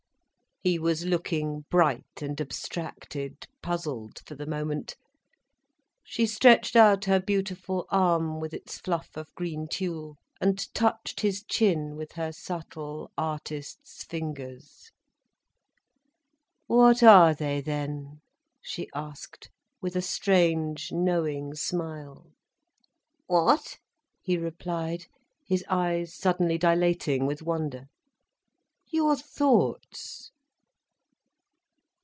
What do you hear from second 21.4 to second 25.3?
smile. "What?" he replied,